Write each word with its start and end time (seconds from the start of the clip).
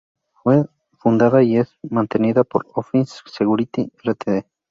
Fue 0.33 0.65
fundada 0.97 1.43
y 1.43 1.57
es 1.57 1.77
mantenida 1.87 2.43
por 2.43 2.65
Offensive 2.73 3.21
Security 3.29 3.91
Ltd. 4.03 4.45